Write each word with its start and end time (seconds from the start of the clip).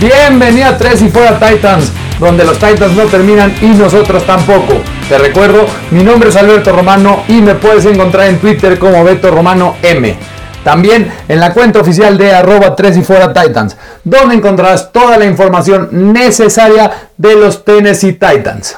Bienvenido 0.00 0.66
a 0.66 0.78
Tres 0.78 1.02
y 1.02 1.10
Fuera 1.10 1.38
Titans, 1.38 1.92
donde 2.18 2.42
los 2.42 2.58
Titans 2.58 2.96
no 2.96 3.04
terminan 3.04 3.54
y 3.60 3.66
nosotros 3.66 4.24
tampoco. 4.24 4.80
Te 5.10 5.18
recuerdo, 5.18 5.66
mi 5.90 6.02
nombre 6.02 6.30
es 6.30 6.36
Alberto 6.36 6.72
Romano 6.72 7.22
y 7.28 7.42
me 7.42 7.54
puedes 7.54 7.84
encontrar 7.84 8.28
en 8.28 8.38
Twitter 8.38 8.78
como 8.78 9.04
Beto 9.04 9.30
Romano 9.30 9.76
M. 9.82 10.16
También 10.64 11.12
en 11.28 11.38
la 11.38 11.52
cuenta 11.52 11.80
oficial 11.80 12.16
de 12.16 12.32
arroba 12.32 12.74
3 12.74 12.96
y 12.96 13.02
fuera 13.02 13.34
Titans, 13.34 13.76
donde 14.02 14.36
encontrarás 14.36 14.90
toda 14.90 15.18
la 15.18 15.26
información 15.26 15.90
necesaria 16.14 17.10
de 17.18 17.36
los 17.36 17.62
Tennessee 17.62 18.14
Titans. 18.14 18.76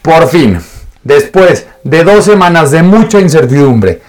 Por 0.00 0.26
fin, 0.26 0.58
después 1.04 1.66
de 1.84 2.02
dos 2.02 2.24
semanas 2.24 2.70
de 2.70 2.82
mucha 2.82 3.20
incertidumbre, 3.20 4.00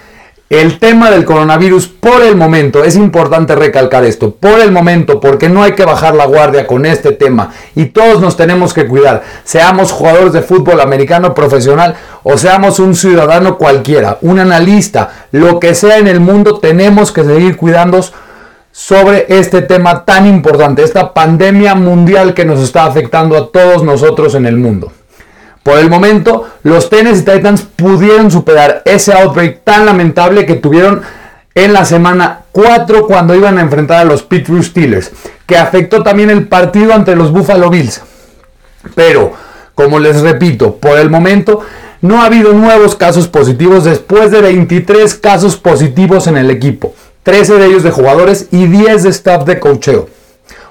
el 0.61 0.77
tema 0.77 1.09
del 1.09 1.25
coronavirus 1.25 1.87
por 1.87 2.21
el 2.21 2.35
momento, 2.35 2.83
es 2.83 2.95
importante 2.95 3.55
recalcar 3.55 4.05
esto, 4.05 4.35
por 4.35 4.59
el 4.59 4.71
momento, 4.71 5.19
porque 5.19 5.49
no 5.49 5.63
hay 5.63 5.71
que 5.71 5.83
bajar 5.83 6.13
la 6.13 6.27
guardia 6.27 6.67
con 6.67 6.85
este 6.85 7.11
tema 7.11 7.51
y 7.75 7.85
todos 7.85 8.21
nos 8.21 8.37
tenemos 8.37 8.71
que 8.71 8.85
cuidar, 8.85 9.23
seamos 9.43 9.91
jugadores 9.91 10.31
de 10.31 10.43
fútbol 10.43 10.79
americano 10.79 11.33
profesional 11.33 11.95
o 12.21 12.37
seamos 12.37 12.77
un 12.77 12.93
ciudadano 12.93 13.57
cualquiera, 13.57 14.19
un 14.21 14.37
analista, 14.37 15.25
lo 15.31 15.59
que 15.59 15.73
sea 15.73 15.97
en 15.97 16.07
el 16.07 16.19
mundo, 16.19 16.59
tenemos 16.59 17.11
que 17.11 17.23
seguir 17.23 17.57
cuidándonos 17.57 18.13
sobre 18.71 19.25
este 19.29 19.63
tema 19.63 20.05
tan 20.05 20.27
importante, 20.27 20.83
esta 20.83 21.15
pandemia 21.15 21.73
mundial 21.73 22.35
que 22.35 22.45
nos 22.45 22.59
está 22.59 22.85
afectando 22.85 23.35
a 23.37 23.51
todos 23.51 23.83
nosotros 23.83 24.35
en 24.35 24.45
el 24.45 24.57
mundo. 24.57 24.91
Por 25.63 25.79
el 25.79 25.89
momento, 25.89 26.49
los 26.63 26.89
Tennessee 26.89 27.23
Titans 27.23 27.61
pudieron 27.61 28.29
superar 28.29 28.81
ese 28.83 29.13
outbreak 29.13 29.63
tan 29.63 29.85
lamentable 29.85 30.45
que 30.45 30.55
tuvieron 30.55 31.01
en 31.55 31.71
la 31.71 31.85
semana 31.85 32.41
4 32.51 33.07
cuando 33.07 33.33
iban 33.33 33.57
a 33.57 33.61
enfrentar 33.61 33.99
a 33.99 34.03
los 34.05 34.23
Pittsburgh 34.23 34.63
Steelers, 34.63 35.11
que 35.45 35.57
afectó 35.57 36.03
también 36.03 36.29
el 36.29 36.47
partido 36.47 36.93
ante 36.93 37.15
los 37.15 37.31
Buffalo 37.31 37.69
Bills. 37.69 38.01
Pero, 38.93 39.33
como 39.73 39.99
les 39.99 40.21
repito, 40.21 40.75
por 40.75 40.99
el 40.99 41.09
momento 41.09 41.61
no 42.01 42.21
ha 42.21 42.25
habido 42.25 42.51
nuevos 42.51 42.95
casos 42.95 43.29
positivos 43.29 43.85
después 43.85 44.31
de 44.31 44.41
23 44.41 45.15
casos 45.15 45.55
positivos 45.55 46.27
en 46.27 46.35
el 46.35 46.51
equipo, 46.51 46.93
13 47.23 47.53
de 47.53 47.65
ellos 47.67 47.83
de 47.83 47.91
jugadores 47.91 48.47
y 48.51 48.65
10 48.65 49.03
de 49.03 49.09
staff 49.09 49.45
de 49.45 49.61
cocheo 49.61 50.09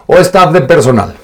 o 0.07 0.19
staff 0.19 0.53
de 0.53 0.61
personal. 0.61 1.15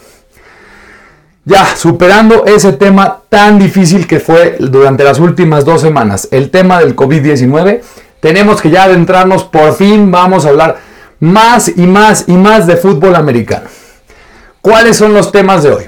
Ya, 1.48 1.74
superando 1.76 2.44
ese 2.44 2.74
tema 2.74 3.22
tan 3.30 3.58
difícil 3.58 4.06
que 4.06 4.20
fue 4.20 4.56
durante 4.60 5.02
las 5.02 5.18
últimas 5.18 5.64
dos 5.64 5.80
semanas, 5.80 6.28
el 6.30 6.50
tema 6.50 6.78
del 6.78 6.94
COVID-19, 6.94 7.80
tenemos 8.20 8.60
que 8.60 8.68
ya 8.68 8.82
adentrarnos, 8.82 9.44
por 9.44 9.74
fin 9.74 10.10
vamos 10.10 10.44
a 10.44 10.50
hablar 10.50 10.76
más 11.20 11.72
y 11.74 11.86
más 11.86 12.24
y 12.26 12.32
más 12.32 12.66
de 12.66 12.76
fútbol 12.76 13.16
americano. 13.16 13.66
¿Cuáles 14.60 14.98
son 14.98 15.14
los 15.14 15.32
temas 15.32 15.62
de 15.62 15.70
hoy? 15.70 15.84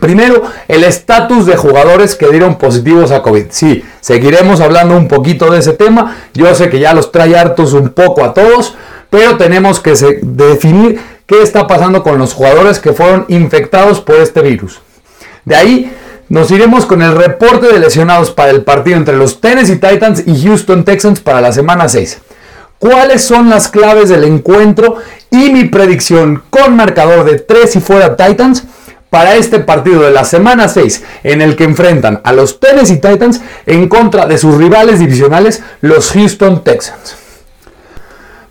Primero, 0.00 0.42
el 0.66 0.82
estatus 0.82 1.46
de 1.46 1.56
jugadores 1.56 2.16
que 2.16 2.26
dieron 2.26 2.58
positivos 2.58 3.12
a 3.12 3.22
COVID. 3.22 3.44
Sí, 3.50 3.84
seguiremos 4.00 4.60
hablando 4.60 4.96
un 4.96 5.06
poquito 5.06 5.48
de 5.48 5.60
ese 5.60 5.74
tema. 5.74 6.16
Yo 6.34 6.52
sé 6.56 6.70
que 6.70 6.80
ya 6.80 6.92
los 6.92 7.12
trae 7.12 7.38
hartos 7.38 7.72
un 7.72 7.90
poco 7.90 8.24
a 8.24 8.34
todos, 8.34 8.74
pero 9.10 9.36
tenemos 9.36 9.78
que 9.78 9.92
definir 10.22 10.98
qué 11.26 11.42
está 11.42 11.66
pasando 11.66 12.02
con 12.02 12.18
los 12.18 12.32
jugadores 12.32 12.78
que 12.78 12.92
fueron 12.92 13.24
infectados 13.28 14.00
por 14.00 14.16
este 14.16 14.42
virus. 14.42 14.80
De 15.44 15.56
ahí 15.56 15.92
nos 16.28 16.50
iremos 16.50 16.86
con 16.86 17.02
el 17.02 17.16
reporte 17.16 17.66
de 17.66 17.78
lesionados 17.78 18.30
para 18.30 18.50
el 18.50 18.62
partido 18.62 18.96
entre 18.96 19.16
los 19.16 19.40
Tennessee 19.40 19.76
Titans 19.76 20.24
y 20.26 20.42
Houston 20.42 20.84
Texans 20.84 21.20
para 21.20 21.40
la 21.40 21.52
semana 21.52 21.88
6. 21.88 22.18
¿Cuáles 22.78 23.24
son 23.24 23.48
las 23.48 23.68
claves 23.68 24.08
del 24.08 24.24
encuentro 24.24 24.96
y 25.30 25.50
mi 25.50 25.64
predicción 25.64 26.42
con 26.50 26.76
marcador 26.76 27.24
de 27.24 27.38
3 27.38 27.76
y 27.76 27.80
fuera 27.80 28.16
Titans 28.16 28.64
para 29.08 29.36
este 29.36 29.60
partido 29.60 30.02
de 30.02 30.10
la 30.10 30.24
semana 30.24 30.68
6 30.68 31.02
en 31.22 31.42
el 31.42 31.56
que 31.56 31.64
enfrentan 31.64 32.20
a 32.22 32.32
los 32.32 32.60
Tennessee 32.60 33.00
Titans 33.00 33.40
en 33.64 33.88
contra 33.88 34.26
de 34.26 34.36
sus 34.36 34.56
rivales 34.56 34.98
divisionales, 34.98 35.62
los 35.80 36.10
Houston 36.12 36.62
Texans? 36.64 37.25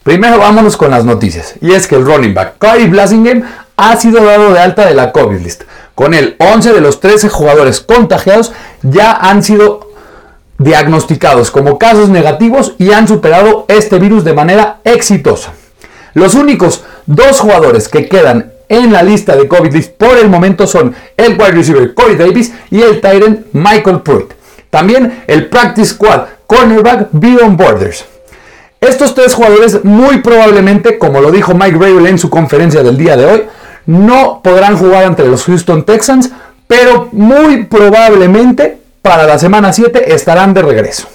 Primero 0.05 0.37
vámonos 0.37 0.77
con 0.77 0.91
las 0.91 1.03
noticias. 1.03 1.55
Y 1.61 1.71
es 1.71 1.87
que 1.87 1.95
el 1.95 2.05
running 2.05 2.35
back 2.35 2.59
Cody 2.59 2.85
Blasingame 2.85 3.43
ha 3.75 3.95
sido 3.95 4.23
dado 4.23 4.53
de 4.53 4.59
alta 4.59 4.85
de 4.85 4.93
la 4.93 5.11
COVID 5.11 5.39
list. 5.39 5.63
Con 5.95 6.13
él, 6.13 6.35
11 6.37 6.73
de 6.73 6.79
los 6.79 6.99
13 6.99 7.27
jugadores 7.29 7.79
contagiados 7.81 8.53
ya 8.83 9.13
han 9.13 9.41
sido 9.41 9.89
diagnosticados 10.59 11.49
como 11.49 11.79
casos 11.79 12.09
negativos 12.09 12.75
y 12.77 12.91
han 12.91 13.07
superado 13.07 13.65
este 13.67 13.97
virus 13.97 14.23
de 14.23 14.33
manera 14.33 14.77
exitosa. 14.83 15.53
Los 16.13 16.35
únicos 16.35 16.83
dos 17.07 17.39
jugadores 17.39 17.89
que 17.89 18.07
quedan 18.07 18.53
en 18.69 18.93
la 18.93 19.01
lista 19.01 19.35
de 19.35 19.47
COVID 19.47 19.73
list 19.73 19.93
por 19.93 20.19
el 20.19 20.29
momento 20.29 20.67
son 20.67 20.93
el 21.17 21.31
wide 21.31 21.51
receiver 21.53 21.95
Corey 21.95 22.15
Davis 22.15 22.53
y 22.69 22.83
el 22.83 23.01
Tyrant 23.01 23.47
Michael 23.53 24.01
Pruitt. 24.01 24.35
También 24.69 25.23
el 25.25 25.47
practice 25.49 25.93
squad 25.95 26.25
cornerback 26.45 27.07
Beyond 27.11 27.57
Borders. 27.57 28.05
Estos 28.85 29.15
tres 29.15 29.33
jugadores 29.33 29.83
muy 29.83 30.19
probablemente, 30.19 30.99
como 30.99 31.19
lo 31.19 31.31
dijo 31.31 31.55
Mike 31.55 31.77
Rabel 31.79 32.05
en 32.05 32.19
su 32.19 32.29
conferencia 32.29 32.83
del 32.83 32.97
día 32.97 33.17
de 33.17 33.25
hoy, 33.25 33.43
no 33.87 34.41
podrán 34.43 34.77
jugar 34.77 35.05
ante 35.05 35.25
los 35.25 35.43
Houston 35.45 35.85
Texans, 35.85 36.29
pero 36.67 37.09
muy 37.11 37.65
probablemente 37.65 38.77
para 39.01 39.25
la 39.25 39.39
semana 39.39 39.73
7 39.73 40.13
estarán 40.13 40.53
de 40.53 40.61
regreso. 40.61 41.07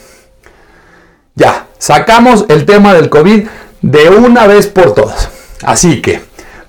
Ya, 1.36 1.66
sacamos 1.78 2.44
el 2.48 2.66
tema 2.66 2.92
del 2.92 3.08
COVID 3.08 3.46
de 3.82 4.08
una 4.10 4.46
vez 4.46 4.66
por 4.66 4.92
todas. 4.92 5.28
Así 5.62 6.02
que, 6.02 6.22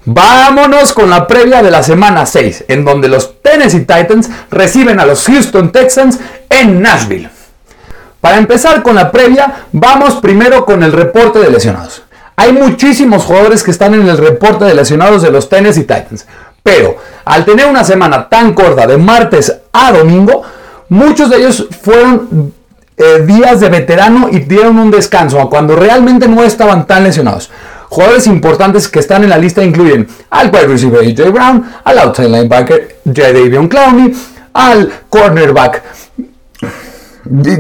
vámonos 0.06 0.94
con 0.94 1.10
la 1.10 1.26
previa 1.26 1.64
de 1.64 1.72
la 1.72 1.82
semana 1.82 2.26
6, 2.26 2.66
en 2.68 2.86
donde 2.86 3.08
los 3.08 3.42
Tennessee 3.42 3.80
Titans 3.80 4.30
reciben 4.52 5.00
a 5.00 5.06
los 5.06 5.26
Houston 5.26 5.72
Texans 5.72 6.20
en 6.50 6.82
Nashville. 6.82 7.30
Para 8.22 8.38
empezar 8.38 8.84
con 8.84 8.96
la 8.96 9.12
previa, 9.12 9.66
vamos 9.72 10.16
primero 10.22 10.64
con 10.64 10.84
el 10.84 10.94
reporte 10.94 11.40
de 11.40 11.50
lesionados. 11.50 12.04
Hay 12.36 12.54
muchísimos 12.54 13.24
jugadores 13.24 13.64
que 13.64 13.72
están 13.72 13.96
en 13.96 14.08
el 14.08 14.18
reporte 14.18 14.66
de 14.66 14.76
lesionados 14.76 15.24
de 15.24 15.32
los 15.32 15.50
Tennessee 15.50 15.82
Titans, 15.82 16.28
pero 16.64 16.96
al 17.26 17.44
tener 17.46 17.66
una 17.66 17.84
semana 17.84 18.30
tan 18.30 18.54
corta 18.54 18.88
de 18.88 18.98
martes 18.98 19.54
a 19.74 19.92
domingo, 19.92 20.44
muchos 20.90 21.30
de 21.30 21.38
ellos 21.38 21.68
fueron 21.82 22.54
eh, 22.98 23.24
días 23.26 23.60
de 23.60 23.70
veterano 23.70 24.30
y 24.32 24.40
dieron 24.40 24.78
un 24.78 24.92
descanso 24.92 25.50
cuando 25.50 25.76
realmente 25.76 26.28
no 26.28 26.44
estaban 26.44 26.86
tan 26.86 27.04
lesionados. 27.04 27.50
Jugadores 27.90 28.28
importantes 28.28 28.88
que 28.88 29.00
están 29.00 29.24
en 29.24 29.32
la 29.32 29.38
lista 29.38 29.64
incluyen 29.64 30.08
al 30.30 30.48
wide 30.48 30.68
receiver 30.68 31.02
AJ 31.02 31.32
Brown, 31.32 31.66
al 31.84 32.00
outside 32.00 32.30
linebacker 32.30 33.00
Jadavion 33.06 33.68
Clowney, 33.68 34.14
al 34.54 34.92
cornerback 35.10 35.84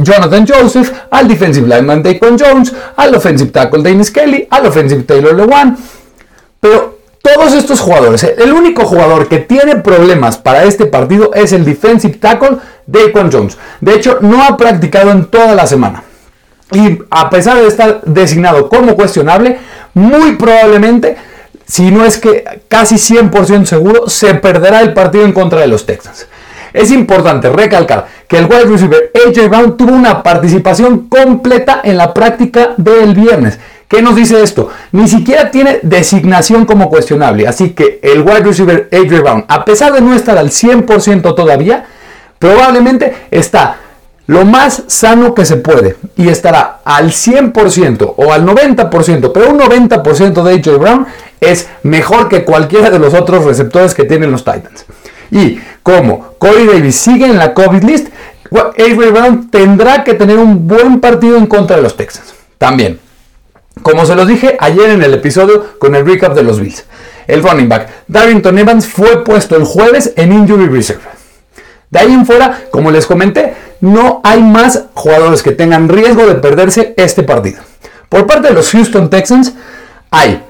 Jonathan 0.01 0.45
Joseph, 0.45 0.91
al 1.09 1.27
defensive 1.27 1.67
lineman 1.67 2.03
Daquan 2.03 2.37
Jones, 2.37 2.73
al 2.95 3.15
offensive 3.15 3.51
tackle 3.51 3.81
Dennis 3.81 4.11
Kelly, 4.11 4.47
al 4.49 4.65
offensive 4.65 5.03
Taylor 5.03 5.33
Lewan. 5.33 5.77
Pero 6.59 6.99
todos 7.21 7.53
estos 7.53 7.79
jugadores, 7.79 8.23
el 8.23 8.51
único 8.51 8.85
jugador 8.85 9.27
que 9.27 9.39
tiene 9.39 9.77
problemas 9.77 10.37
para 10.37 10.63
este 10.63 10.85
partido 10.85 11.33
es 11.33 11.53
el 11.53 11.63
defensive 11.63 12.15
tackle 12.15 12.57
Daquan 12.85 13.31
Jones. 13.31 13.57
De 13.79 13.93
hecho, 13.93 14.17
no 14.21 14.43
ha 14.43 14.57
practicado 14.57 15.11
en 15.11 15.25
toda 15.25 15.55
la 15.55 15.67
semana. 15.67 16.03
Y 16.71 16.99
a 17.09 17.29
pesar 17.29 17.57
de 17.57 17.67
estar 17.67 18.01
designado 18.05 18.69
como 18.69 18.95
cuestionable, 18.95 19.59
muy 19.93 20.35
probablemente, 20.35 21.17
si 21.65 21.91
no 21.91 22.05
es 22.05 22.17
que 22.17 22.61
casi 22.67 22.95
100% 22.95 23.65
seguro, 23.65 24.09
se 24.09 24.33
perderá 24.35 24.81
el 24.81 24.93
partido 24.93 25.25
en 25.25 25.33
contra 25.33 25.61
de 25.61 25.67
los 25.67 25.85
Texans. 25.85 26.27
Es 26.73 26.91
importante 26.91 27.49
recalcar 27.49 28.07
que 28.27 28.37
el 28.37 28.45
wide 28.45 28.65
receiver 28.65 29.11
AJ 29.13 29.49
Brown 29.49 29.77
tuvo 29.77 29.93
una 29.93 30.23
participación 30.23 31.07
completa 31.09 31.81
en 31.83 31.97
la 31.97 32.13
práctica 32.13 32.73
del 32.77 33.13
viernes. 33.13 33.59
¿Qué 33.87 34.01
nos 34.01 34.15
dice 34.15 34.41
esto? 34.41 34.69
Ni 34.93 35.07
siquiera 35.07 35.51
tiene 35.51 35.79
designación 35.83 36.65
como 36.65 36.89
cuestionable. 36.89 37.47
Así 37.47 37.71
que 37.71 37.99
el 38.01 38.21
wide 38.21 38.39
receiver 38.39 38.89
AJ 38.91 39.21
Brown, 39.21 39.45
a 39.47 39.65
pesar 39.65 39.91
de 39.91 40.01
no 40.01 40.15
estar 40.15 40.37
al 40.37 40.49
100% 40.49 41.35
todavía, 41.35 41.85
probablemente 42.39 43.13
está 43.31 43.77
lo 44.27 44.45
más 44.45 44.83
sano 44.87 45.33
que 45.33 45.45
se 45.45 45.57
puede 45.57 45.97
y 46.15 46.29
estará 46.29 46.79
al 46.85 47.11
100% 47.11 48.13
o 48.15 48.31
al 48.31 48.45
90%, 48.45 49.31
pero 49.33 49.49
un 49.49 49.59
90% 49.59 50.41
de 50.41 50.53
AJ 50.53 50.79
Brown 50.79 51.05
es 51.41 51.67
mejor 51.83 52.29
que 52.29 52.45
cualquiera 52.45 52.89
de 52.89 52.99
los 52.99 53.13
otros 53.13 53.43
receptores 53.43 53.93
que 53.93 54.05
tienen 54.05 54.31
los 54.31 54.45
Titans. 54.45 54.85
Y 55.31 55.59
como 55.81 56.33
Corey 56.37 56.67
Davis 56.67 56.97
sigue 56.97 57.25
en 57.25 57.37
la 57.37 57.53
COVID 57.53 57.83
list, 57.83 58.09
Avery 58.51 59.11
Brown 59.11 59.49
tendrá 59.49 60.03
que 60.03 60.13
tener 60.13 60.37
un 60.37 60.67
buen 60.67 60.99
partido 60.99 61.37
en 61.37 61.47
contra 61.47 61.77
de 61.77 61.81
los 61.81 61.95
Texans. 61.95 62.33
También, 62.57 62.99
como 63.81 64.05
se 64.05 64.15
los 64.15 64.27
dije 64.27 64.57
ayer 64.59 64.89
en 64.89 65.01
el 65.01 65.13
episodio 65.13 65.79
con 65.79 65.95
el 65.95 66.05
recap 66.05 66.35
de 66.35 66.43
los 66.43 66.59
Bills, 66.59 66.85
el 67.27 67.41
running 67.41 67.69
back 67.69 67.89
Darrington 68.07 68.59
Evans 68.59 68.85
fue 68.87 69.23
puesto 69.23 69.55
el 69.55 69.63
jueves 69.63 70.13
en 70.17 70.33
Injury 70.33 70.67
Reserve. 70.67 71.01
De 71.89 71.99
ahí 71.99 72.11
en 72.11 72.25
fuera, 72.25 72.65
como 72.71 72.91
les 72.91 73.05
comenté, 73.05 73.53
no 73.81 74.21
hay 74.23 74.41
más 74.41 74.85
jugadores 74.93 75.41
que 75.43 75.51
tengan 75.51 75.89
riesgo 75.89 76.25
de 76.25 76.35
perderse 76.35 76.93
este 76.97 77.23
partido. 77.23 77.61
Por 78.09 78.27
parte 78.27 78.49
de 78.49 78.53
los 78.53 78.71
Houston 78.71 79.09
Texans, 79.09 79.53
hay 80.09 80.43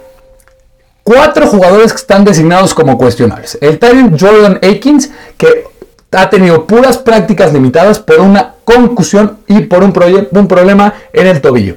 cuatro 1.04 1.48
jugadores 1.48 1.92
que 1.92 1.98
están 1.98 2.24
designados 2.24 2.74
como 2.74 2.98
cuestionables. 2.98 3.58
El 3.62 3.80
Tyrant 3.80 4.20
Jordan 4.20 4.60
Akins, 4.64 5.10
que 5.38 5.66
ha 6.12 6.30
tenido 6.30 6.66
puras 6.66 6.98
prácticas 6.98 7.54
limitadas 7.54 8.00
por 8.00 8.20
una 8.20 8.56
concusión 8.64 9.38
y 9.48 9.62
por 9.62 9.84
un, 9.84 9.94
un 10.32 10.48
problema 10.48 10.94
en 11.14 11.28
el 11.28 11.42
tobillo. 11.42 11.76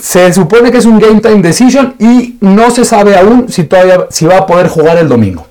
Se 0.00 0.32
supone 0.32 0.70
que 0.70 0.78
es 0.78 0.86
un 0.86 1.00
game 1.00 1.20
time 1.20 1.42
decision 1.42 1.96
y 1.98 2.36
no 2.40 2.70
se 2.70 2.84
sabe 2.84 3.16
aún 3.16 3.48
si 3.48 3.64
todavía 3.64 4.06
si 4.10 4.26
va 4.26 4.38
a 4.38 4.46
poder 4.46 4.68
jugar 4.68 4.98
el 4.98 5.08
domingo. 5.08 5.46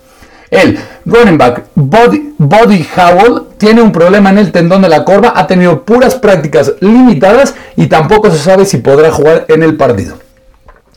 El 0.50 0.80
running 1.06 1.38
back 1.38 1.63
Body, 1.75 2.33
Body 2.38 2.88
Howell 2.95 3.42
tiene 3.57 3.81
un 3.81 3.92
problema 3.92 4.30
en 4.30 4.38
el 4.38 4.54
tendón 4.54 4.81
de 4.81 4.88
la 4.88 5.04
corva, 5.04 5.33
ha 5.36 5.45
tenido 5.45 5.83
puras 5.83 6.15
prácticas 6.15 6.74
limitadas 6.80 7.54
y 7.75 7.88
tampoco 7.88 8.31
se 8.31 8.38
sabe 8.38 8.65
si 8.65 8.77
podrá 8.77 9.12
jugar 9.12 9.45
en 9.50 9.63
el 9.63 9.75
partido. 9.75 10.18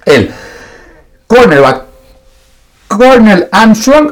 El 0.04 0.30
cornerback 1.30 1.84
Cornel 2.88 3.48
Armstrong 3.52 4.10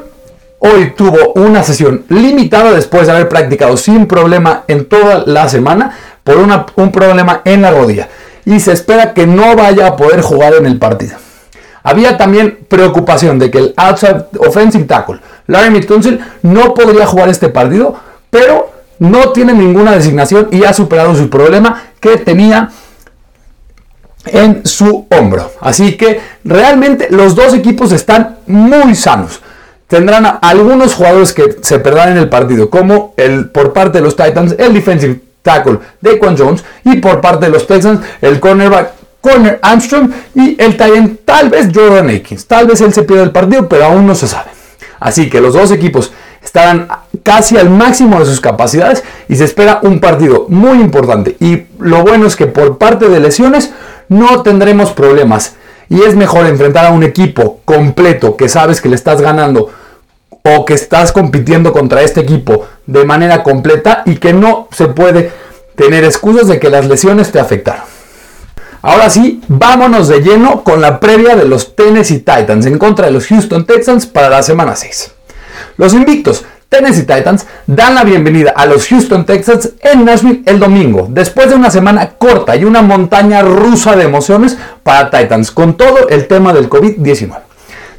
hoy 0.60 0.92
tuvo 0.96 1.32
una 1.34 1.64
sesión 1.64 2.04
limitada 2.08 2.70
después 2.70 3.06
de 3.06 3.12
haber 3.12 3.28
practicado 3.28 3.76
sin 3.76 4.06
problema 4.06 4.62
en 4.68 4.84
toda 4.84 5.24
la 5.26 5.48
semana 5.48 5.98
por 6.22 6.36
un 6.36 6.92
problema 6.92 7.42
en 7.44 7.62
la 7.62 7.72
rodilla 7.72 8.08
y 8.44 8.60
se 8.60 8.72
espera 8.72 9.14
que 9.14 9.26
no 9.26 9.56
vaya 9.56 9.88
a 9.88 9.96
poder 9.96 10.22
jugar 10.22 10.54
en 10.54 10.66
el 10.66 10.78
partido. 10.78 11.16
Había 11.82 12.16
también 12.16 12.60
preocupación 12.68 13.40
de 13.40 13.50
que 13.50 13.58
el 13.58 13.74
outside 13.76 14.26
offensive 14.38 14.84
tackle 14.84 15.18
Larry 15.48 15.80
Tunsil 15.80 16.20
no 16.42 16.72
podría 16.72 17.06
jugar 17.06 17.30
este 17.30 17.48
partido, 17.48 17.96
pero 18.30 18.70
no 19.00 19.30
tiene 19.30 19.54
ninguna 19.54 19.92
designación 19.92 20.48
y 20.52 20.62
ha 20.62 20.72
superado 20.72 21.16
su 21.16 21.28
problema 21.28 21.82
que 21.98 22.16
tenía 22.18 22.70
en 24.32 24.66
su 24.66 25.06
hombro. 25.10 25.52
Así 25.60 25.96
que 25.96 26.20
realmente 26.44 27.08
los 27.10 27.34
dos 27.34 27.54
equipos 27.54 27.92
están 27.92 28.38
muy 28.46 28.94
sanos. 28.94 29.40
Tendrán 29.86 30.38
algunos 30.42 30.94
jugadores 30.94 31.32
que 31.32 31.56
se 31.62 31.78
perderán 31.78 32.12
en 32.12 32.18
el 32.18 32.28
partido, 32.28 32.68
como 32.68 33.14
el 33.16 33.48
por 33.50 33.72
parte 33.72 33.98
de 33.98 34.04
los 34.04 34.16
Titans, 34.16 34.54
el 34.58 34.74
defensive 34.74 35.20
tackle 35.42 35.78
Daquan 36.00 36.36
Jones 36.36 36.62
y 36.84 36.96
por 36.96 37.20
parte 37.20 37.46
de 37.46 37.52
los 37.52 37.66
Texans, 37.66 38.00
el 38.20 38.38
cornerback 38.38 38.92
Corner 39.20 39.58
Armstrong 39.62 40.10
y 40.34 40.56
el 40.62 40.72
Titan 40.72 41.18
tal 41.24 41.48
vez 41.48 41.68
Jordan 41.74 42.10
Akins. 42.10 42.46
Tal 42.46 42.66
vez 42.66 42.80
él 42.80 42.92
se 42.92 43.02
pierda 43.02 43.24
el 43.24 43.32
partido, 43.32 43.68
pero 43.68 43.86
aún 43.86 44.06
no 44.06 44.14
se 44.14 44.28
sabe. 44.28 44.50
Así 45.00 45.28
que 45.28 45.40
los 45.40 45.54
dos 45.54 45.70
equipos 45.70 46.12
estarán 46.42 46.88
casi 47.22 47.56
al 47.56 47.70
máximo 47.70 48.18
de 48.18 48.26
sus 48.26 48.40
capacidades 48.40 49.02
y 49.28 49.36
se 49.36 49.44
espera 49.44 49.80
un 49.82 50.00
partido 50.00 50.46
muy 50.48 50.80
importante. 50.80 51.36
Y 51.40 51.64
lo 51.78 52.02
bueno 52.02 52.26
es 52.26 52.36
que 52.36 52.46
por 52.46 52.78
parte 52.78 53.08
de 53.08 53.20
lesiones 53.20 53.72
no 54.08 54.42
tendremos 54.42 54.92
problemas. 54.92 55.54
Y 55.88 56.02
es 56.02 56.14
mejor 56.14 56.46
enfrentar 56.46 56.84
a 56.84 56.90
un 56.90 57.02
equipo 57.02 57.60
completo 57.64 58.36
que 58.36 58.48
sabes 58.48 58.80
que 58.80 58.88
le 58.88 58.94
estás 58.94 59.20
ganando 59.20 59.70
o 60.42 60.64
que 60.64 60.74
estás 60.74 61.12
compitiendo 61.12 61.72
contra 61.72 62.02
este 62.02 62.20
equipo 62.20 62.66
de 62.86 63.04
manera 63.04 63.42
completa 63.42 64.02
y 64.04 64.16
que 64.16 64.32
no 64.32 64.68
se 64.70 64.88
puede 64.88 65.32
tener 65.74 66.04
excusas 66.04 66.48
de 66.48 66.58
que 66.58 66.70
las 66.70 66.86
lesiones 66.86 67.32
te 67.32 67.40
afectaron. 67.40 67.84
Ahora 68.82 69.10
sí, 69.10 69.40
vámonos 69.48 70.08
de 70.08 70.20
lleno 70.20 70.62
con 70.62 70.80
la 70.80 71.00
previa 71.00 71.34
de 71.34 71.46
los 71.46 71.74
Tennessee 71.74 72.18
Titans 72.18 72.66
en 72.66 72.78
contra 72.78 73.06
de 73.06 73.12
los 73.12 73.26
Houston 73.26 73.66
Texans 73.66 74.06
para 74.06 74.28
la 74.28 74.42
semana 74.42 74.76
6. 74.76 75.12
Los 75.76 75.94
invictos 75.94 76.44
Tennessee 76.68 77.06
Titans 77.06 77.46
dan 77.66 77.94
la 77.94 78.04
bienvenida 78.04 78.52
a 78.54 78.66
los 78.66 78.86
Houston 78.88 79.24
Texans 79.24 79.70
en 79.80 80.04
Nashville 80.04 80.42
el 80.44 80.58
domingo, 80.58 81.06
después 81.08 81.48
de 81.48 81.54
una 81.54 81.70
semana 81.70 82.10
corta 82.18 82.56
y 82.56 82.64
una 82.64 82.82
montaña 82.82 83.40
rusa 83.40 83.96
de 83.96 84.04
emociones 84.04 84.58
para 84.82 85.10
Titans 85.10 85.50
con 85.50 85.78
todo 85.78 86.08
el 86.10 86.26
tema 86.26 86.52
del 86.52 86.68
COVID-19. 86.68 87.38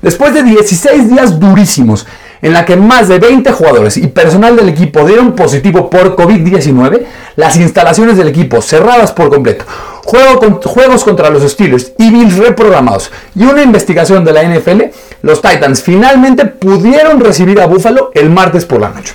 Después 0.04 0.36
de 0.36 0.44
16 0.44 1.10
días 1.10 1.40
durísimos 1.40 2.06
en 2.42 2.54
la 2.54 2.66
que 2.66 2.76
más 2.76 3.08
de 3.08 3.20
20 3.20 3.52
jugadores 3.52 3.98
y 3.98 4.08
personal 4.08 4.56
del 4.56 4.70
equipo 4.70 5.06
dieron 5.06 5.34
positivo 5.34 5.90
por 5.90 6.16
COVID-19, 6.16 7.02
las 7.36 7.58
instalaciones 7.58 8.18
del 8.18 8.30
equipo 8.30 8.62
cerradas 8.62 9.12
por 9.12 9.30
completo, 9.30 9.66
juegos 10.04 11.04
contra 11.04 11.30
los 11.30 11.44
Steelers 11.50 11.94
y 11.98 12.12
Bills 12.12 12.38
reprogramados 12.38 13.12
y 13.36 13.44
una 13.44 13.62
investigación 13.62 14.24
de 14.24 14.34
la 14.34 14.44
NFL, 14.44 14.84
los 15.22 15.42
Titans 15.42 15.84
finalmente 15.84 16.46
pudieron 16.46 17.20
recibir 17.20 17.60
a 17.62 17.68
Buffalo 17.68 18.12
el 18.14 18.30
martes 18.30 18.66
por 18.66 18.80
la 18.80 18.90
noche. 18.90 19.14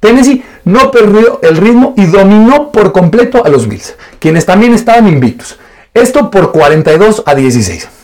Tennessee 0.00 0.42
no 0.64 0.90
perdió 0.90 1.40
el 1.42 1.56
ritmo 1.56 1.94
y 1.96 2.06
dominó 2.06 2.72
por 2.72 2.92
completo 2.92 3.44
a 3.44 3.48
los 3.48 3.68
Bills, 3.68 3.94
quienes 4.18 4.46
también 4.46 4.74
estaban 4.74 5.06
invictos. 5.06 5.58
Esto 5.94 6.30
por 6.30 6.52
42 6.52 7.22
a 7.26 7.34
16. 7.34 8.01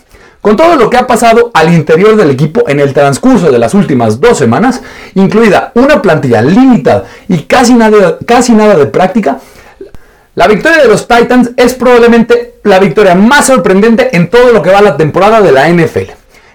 Con 0.48 0.56
todo 0.56 0.76
lo 0.76 0.88
que 0.88 0.96
ha 0.96 1.06
pasado 1.06 1.50
al 1.52 1.74
interior 1.74 2.16
del 2.16 2.30
equipo 2.30 2.64
en 2.68 2.80
el 2.80 2.94
transcurso 2.94 3.52
de 3.52 3.58
las 3.58 3.74
últimas 3.74 4.18
dos 4.18 4.38
semanas, 4.38 4.80
incluida 5.14 5.72
una 5.74 6.00
plantilla 6.00 6.40
limitada 6.40 7.04
y 7.28 7.40
casi 7.40 7.74
nada, 7.74 8.74
de 8.74 8.86
práctica, 8.86 9.40
la 10.34 10.48
victoria 10.48 10.78
de 10.78 10.88
los 10.88 11.06
Titans 11.06 11.50
es 11.54 11.74
probablemente 11.74 12.54
la 12.64 12.78
victoria 12.78 13.14
más 13.14 13.48
sorprendente 13.48 14.16
en 14.16 14.30
todo 14.30 14.50
lo 14.54 14.62
que 14.62 14.70
va 14.70 14.80
la 14.80 14.96
temporada 14.96 15.42
de 15.42 15.52
la 15.52 15.68
NFL. 15.68 16.12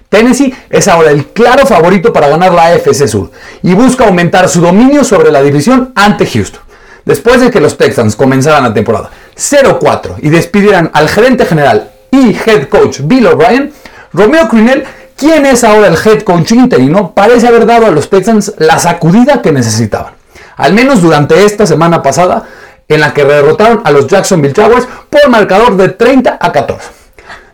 Tennessee 0.09 0.51
es 0.71 0.87
ahora 0.87 1.11
el 1.11 1.27
claro 1.27 1.67
favorito 1.67 2.11
para 2.11 2.29
ganar 2.29 2.51
la 2.51 2.69
AFC 2.69 3.07
Sur 3.07 3.29
y 3.61 3.75
busca 3.75 4.07
aumentar 4.07 4.49
su 4.49 4.59
dominio 4.59 5.03
sobre 5.03 5.31
la 5.31 5.43
división 5.43 5.91
ante 5.93 6.25
Houston. 6.25 6.61
Después 7.05 7.41
de 7.41 7.51
que 7.51 7.59
los 7.59 7.77
Texans 7.77 8.15
comenzaran 8.15 8.63
la 8.63 8.73
temporada 8.73 9.11
0-4 9.37 10.15
y 10.23 10.29
despidieran 10.29 10.89
al 10.95 11.09
gerente 11.09 11.45
general 11.45 11.91
y 12.13 12.37
head 12.45 12.69
coach 12.69 12.99
Bill 13.03 13.25
O'Brien, 13.25 13.73
Romeo 14.13 14.47
Crennel, 14.47 14.83
quien 15.17 15.47
es 15.47 15.63
ahora 15.63 15.87
el 15.87 15.95
head 15.95 16.21
coach 16.21 16.51
interino, 16.51 17.11
parece 17.13 17.47
haber 17.47 17.65
dado 17.65 17.87
a 17.87 17.91
los 17.91 18.09
Texans 18.09 18.53
la 18.59 18.77
sacudida 18.77 19.41
que 19.41 19.51
necesitaban. 19.51 20.13
Al 20.55 20.73
menos 20.73 21.01
durante 21.01 21.43
esta 21.43 21.65
semana 21.65 22.03
pasada, 22.03 22.43
en 22.87 22.99
la 22.99 23.13
que 23.13 23.25
derrotaron 23.25 23.81
a 23.83 23.89
los 23.89 24.05
Jacksonville 24.05 24.53
Jaguars 24.53 24.87
por 25.09 25.27
marcador 25.29 25.75
de 25.75 25.89
30 25.89 26.37
a 26.39 26.51
14. 26.51 26.89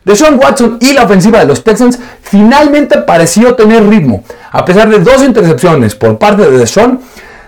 Deshaun 0.03 0.39
Watson 0.41 0.77
y 0.81 0.91
la 0.91 1.03
ofensiva 1.03 1.39
de 1.39 1.45
los 1.45 1.63
Texans 1.63 1.97
finalmente 2.21 2.97
pareció 2.97 3.55
tener 3.55 3.87
ritmo. 3.87 4.25
A 4.51 4.65
pesar 4.65 4.89
de 4.89 4.99
dos 4.99 5.23
intercepciones 5.23 5.95
por 5.95 6.17
parte 6.17 6.49
de 6.49 6.57
Deshaun, 6.57 6.99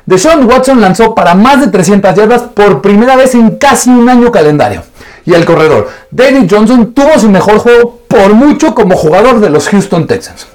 Deshaun 0.06 0.46
Watson 0.46 0.80
lanzó 0.80 1.14
para 1.14 1.36
más 1.36 1.60
de 1.60 1.68
300 1.68 2.16
yardas 2.16 2.44
por 2.44 2.82
primera 2.82 3.18
vez 3.18 3.36
en 3.36 3.58
casi 3.58 3.90
un 3.90 4.08
año 4.08 4.32
calendario 4.32 4.84
y 5.26 5.34
el 5.34 5.46
corredor 5.46 5.90
David 6.10 6.48
Johnson 6.50 6.94
tuvo 6.94 7.20
su 7.20 7.30
mejor 7.30 7.60
juego 7.60 8.02
por 8.08 8.34
mucho 8.34 8.74
como 8.74 8.96
jugador 8.96 9.40
de 9.40 9.50
los 9.50 9.68
Houston 9.70 10.08
Texans. 10.08 10.48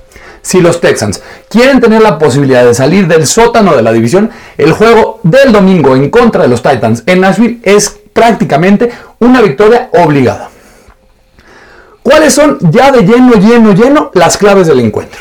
Si 0.43 0.61
los 0.61 0.81
Texans 0.81 1.23
quieren 1.49 1.81
tener 1.81 2.01
la 2.03 2.19
posibilidad 2.19 2.65
de 2.65 2.75
salir 2.75 3.09
del 3.09 3.27
sótano 3.27 3.75
de 3.75 3.83
la 3.83 3.93
división, 3.93 4.31
el 4.57 4.73
juego 4.73 5.19
del 5.25 5.51
domingo 5.51 5.97
en 5.97 6.09
contra 6.09 6.43
de 6.43 6.49
los 6.49 6.63
Titans 6.63 7.03
en 7.07 7.21
Nashville 7.21 7.59
es 7.65 7.99
prácticamente 8.13 8.93
una 9.19 9.43
victoria 9.43 9.91
obligada. 9.93 10.51
¿Cuáles 12.03 12.33
son 12.35 12.59
ya 12.71 12.93
de 12.93 13.03
lleno, 13.03 13.33
lleno, 13.35 13.73
lleno 13.73 14.13
las 14.15 14.39
claves 14.39 14.69
del 14.69 14.79
encuentro? 14.79 15.21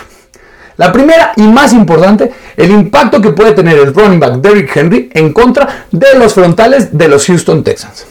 La 0.77 0.91
primera 0.91 1.31
y 1.37 1.41
más 1.41 1.73
importante, 1.73 2.31
el 2.55 2.69
impacto 2.69 3.21
que 3.21 3.31
puede 3.31 3.53
tener 3.53 3.79
el 3.79 3.95
running 3.95 4.19
back 4.19 4.33
Derrick 4.35 4.75
Henry 4.75 5.09
en 5.13 5.33
contra 5.33 5.87
de 5.89 6.19
los 6.19 6.33
frontales 6.33 6.95
de 6.95 7.07
los 7.07 7.25
Houston 7.25 7.63
Texans. 7.63 8.05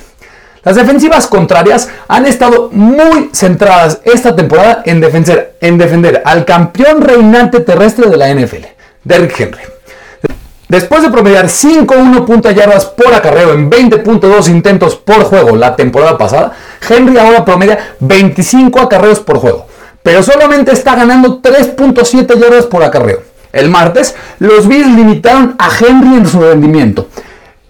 Las 0.64 0.76
defensivas 0.76 1.26
contrarias 1.26 1.90
han 2.08 2.24
estado 2.24 2.70
muy 2.72 3.30
centradas 3.34 4.00
esta 4.04 4.34
temporada 4.34 4.82
en 4.86 5.00
defender, 5.00 5.56
en 5.60 5.76
defender 5.76 6.22
al 6.24 6.46
campeón 6.46 7.02
reinante 7.02 7.60
terrestre 7.60 8.08
de 8.08 8.16
la 8.16 8.34
NFL, 8.34 8.64
Derrick 9.04 9.38
Henry. 9.38 9.60
Después 10.68 11.02
de 11.02 11.10
promediar 11.10 11.46
5.1 11.46 12.24
puntos 12.24 12.54
yardas 12.54 12.86
por 12.86 13.12
acarreo 13.12 13.52
en 13.52 13.70
20.2 13.70 14.48
intentos 14.48 14.96
por 14.96 15.24
juego 15.24 15.54
la 15.54 15.76
temporada 15.76 16.16
pasada, 16.16 16.52
Henry 16.88 17.18
ahora 17.18 17.44
promedia 17.44 17.96
25 18.00 18.80
acarreos 18.80 19.20
por 19.20 19.38
juego, 19.38 19.66
pero 20.02 20.22
solamente 20.22 20.72
está 20.72 20.94
ganando 20.94 21.42
3.7 21.42 22.40
yardas 22.40 22.64
por 22.64 22.82
acarreo. 22.82 23.20
El 23.52 23.68
martes, 23.68 24.14
los 24.38 24.66
Bills 24.66 24.96
limitaron 24.96 25.54
a 25.58 25.68
Henry 25.68 26.16
en 26.16 26.26
su 26.26 26.40
rendimiento, 26.40 27.08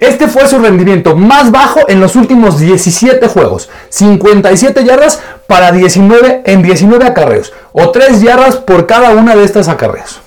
este 0.05 0.29
fue 0.29 0.47
su 0.49 0.59
rendimiento 0.59 1.17
más 1.17 1.51
bajo 1.51 1.81
en 1.89 2.01
los 2.01 2.17
últimos 2.17 2.59
17 2.59 3.27
juegos. 3.29 3.69
57 3.89 4.85
yardas 4.85 5.21
para 5.47 5.73
19 5.73 6.43
en 6.45 6.63
19 6.63 7.05
acarreos. 7.07 7.53
O 7.73 7.91
3 7.91 8.21
yardas 8.21 8.57
por 8.57 8.87
cada 8.87 9.11
una 9.11 9.35
de 9.35 9.45
estas 9.45 9.69
acarreos. 9.69 10.21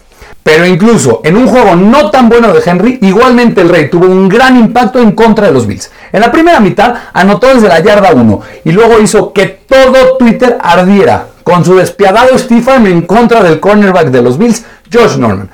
Pero 0.43 0.65
incluso 0.65 1.19
en 1.25 1.35
un 1.35 1.45
juego 1.45 1.75
no 1.75 2.09
tan 2.09 2.29
bueno 2.29 2.53
de 2.53 2.61
Henry, 2.65 2.99
igualmente 3.01 3.59
el 3.59 3.67
Rey 3.67 3.89
tuvo 3.89 4.05
un 4.05 4.29
gran 4.29 4.57
impacto 4.57 4.99
en 4.99 5.11
contra 5.11 5.47
de 5.47 5.51
los 5.51 5.67
Bills. 5.67 5.91
En 6.13 6.21
la 6.21 6.31
primera 6.31 6.61
mitad 6.61 6.93
anotó 7.11 7.53
desde 7.53 7.67
la 7.67 7.81
yarda 7.81 8.13
1 8.13 8.41
y 8.63 8.71
luego 8.71 8.99
hizo 8.99 9.33
que 9.33 9.45
todo 9.45 10.15
Twitter 10.17 10.57
ardiera 10.61 11.27
con 11.43 11.65
su 11.65 11.75
despiadado 11.75 12.37
Stephen 12.37 12.87
en 12.87 13.01
contra 13.01 13.43
del 13.43 13.59
cornerback 13.59 14.07
de 14.07 14.21
los 14.21 14.37
Bills, 14.37 14.63
Josh 14.91 15.17
Norman. 15.17 15.49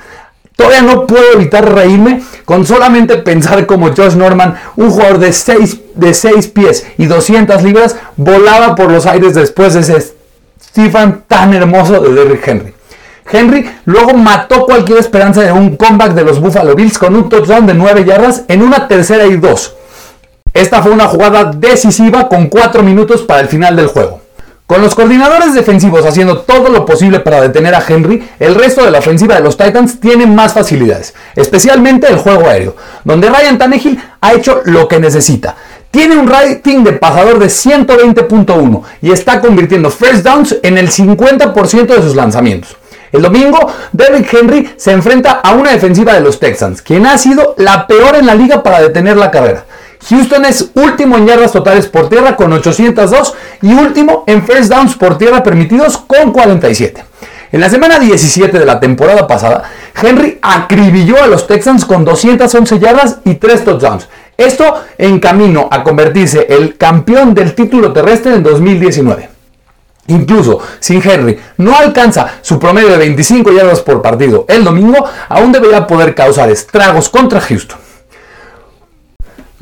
Todavía 0.55 0.81
no 0.81 1.07
puedo 1.07 1.33
evitar 1.33 1.73
reírme 1.73 2.21
con 2.45 2.65
solamente 2.65 3.17
pensar 3.17 3.65
como 3.65 3.93
Josh 3.95 4.15
Norman, 4.15 4.55
un 4.75 4.91
jugador 4.91 5.19
de 5.19 5.33
6 5.33 5.79
de 5.95 6.13
seis 6.13 6.47
pies 6.47 6.85
y 6.97 7.05
200 7.05 7.61
libras, 7.63 7.95
volaba 8.15 8.75
por 8.75 8.91
los 8.91 9.05
aires 9.05 9.35
después 9.35 9.73
de 9.73 9.81
ese 9.81 10.13
cifran 10.73 11.23
tan 11.27 11.53
hermoso 11.53 11.99
de 11.99 12.13
Derrick 12.13 12.47
Henry. 12.47 12.73
Henry 13.31 13.69
luego 13.85 14.13
mató 14.13 14.65
cualquier 14.65 14.99
esperanza 14.99 15.41
de 15.41 15.51
un 15.51 15.77
comeback 15.77 16.13
de 16.13 16.23
los 16.23 16.39
Buffalo 16.39 16.75
Bills 16.75 16.97
con 16.97 17.15
un 17.15 17.29
touchdown 17.29 17.65
de 17.65 17.73
9 17.73 18.05
yardas 18.05 18.43
en 18.47 18.61
una 18.61 18.87
tercera 18.87 19.25
y 19.25 19.37
2. 19.37 19.75
Esta 20.53 20.83
fue 20.83 20.91
una 20.91 21.07
jugada 21.07 21.45
decisiva 21.45 22.27
con 22.27 22.47
4 22.47 22.83
minutos 22.83 23.21
para 23.21 23.41
el 23.41 23.47
final 23.47 23.75
del 23.75 23.87
juego. 23.87 24.22
Con 24.73 24.81
los 24.81 24.95
coordinadores 24.95 25.53
defensivos 25.53 26.03
haciendo 26.03 26.39
todo 26.39 26.69
lo 26.69 26.83
posible 26.83 27.19
para 27.19 27.39
detener 27.39 27.75
a 27.75 27.83
Henry, 27.87 28.27
el 28.39 28.55
resto 28.55 28.83
de 28.83 28.89
la 28.89 28.97
ofensiva 28.97 29.35
de 29.35 29.41
los 29.41 29.55
Titans 29.55 29.99
tiene 29.99 30.25
más 30.25 30.53
facilidades, 30.53 31.13
especialmente 31.35 32.07
el 32.07 32.17
juego 32.17 32.49
aéreo, 32.49 32.75
donde 33.03 33.29
Ryan 33.29 33.59
Tannehill 33.59 34.01
ha 34.19 34.33
hecho 34.33 34.61
lo 34.65 34.87
que 34.87 34.99
necesita. 34.99 35.55
Tiene 35.91 36.17
un 36.17 36.27
rating 36.27 36.83
de 36.83 36.93
pasador 36.93 37.37
de 37.37 37.49
120.1 37.49 38.81
y 39.03 39.11
está 39.11 39.41
convirtiendo 39.41 39.91
first 39.91 40.23
downs 40.25 40.55
en 40.63 40.79
el 40.79 40.89
50% 40.89 41.85
de 41.85 42.01
sus 42.01 42.15
lanzamientos. 42.15 42.75
El 43.11 43.21
domingo, 43.21 43.71
Derrick 43.91 44.33
Henry 44.33 44.73
se 44.75 44.91
enfrenta 44.91 45.33
a 45.33 45.53
una 45.53 45.69
defensiva 45.69 46.15
de 46.15 46.21
los 46.21 46.39
Texans, 46.39 46.81
quien 46.81 47.05
ha 47.05 47.19
sido 47.19 47.53
la 47.59 47.85
peor 47.85 48.15
en 48.15 48.25
la 48.25 48.33
liga 48.33 48.63
para 48.63 48.81
detener 48.81 49.17
la 49.17 49.29
carrera. 49.29 49.65
Houston 50.09 50.45
es 50.45 50.71
último 50.73 51.17
en 51.17 51.27
yardas 51.27 51.51
totales 51.51 51.87
por 51.87 52.09
tierra 52.09 52.35
con 52.35 52.51
802 52.51 53.33
y 53.61 53.73
último 53.73 54.23
en 54.27 54.45
first 54.45 54.71
downs 54.71 54.95
por 54.95 55.17
tierra 55.17 55.43
permitidos 55.43 55.97
con 55.97 56.31
47. 56.31 57.05
En 57.51 57.61
la 57.61 57.69
semana 57.69 57.99
17 57.99 58.57
de 58.57 58.65
la 58.65 58.79
temporada 58.79 59.27
pasada, 59.27 59.63
Henry 60.01 60.39
acribilló 60.41 61.21
a 61.21 61.27
los 61.27 61.45
Texans 61.45 61.85
con 61.85 62.03
211 62.03 62.79
yardas 62.79 63.19
y 63.23 63.35
3 63.35 63.63
touchdowns. 63.63 64.09
Esto 64.35 64.81
en 64.97 65.19
camino 65.19 65.69
a 65.69 65.83
convertirse 65.83 66.47
el 66.49 66.77
campeón 66.77 67.33
del 67.35 67.53
título 67.53 67.93
terrestre 67.93 68.33
en 68.33 68.41
2019. 68.41 69.29
Incluso 70.07 70.59
sin 70.79 71.07
Henry 71.07 71.39
no 71.57 71.77
alcanza 71.77 72.39
su 72.41 72.59
promedio 72.59 72.89
de 72.89 72.97
25 72.97 73.51
yardas 73.51 73.81
por 73.81 74.01
partido 74.01 74.45
el 74.49 74.63
domingo, 74.63 75.05
aún 75.29 75.51
debería 75.51 75.87
poder 75.87 76.13
causar 76.13 76.49
estragos 76.49 77.07
contra 77.07 77.39
Houston. 77.39 77.82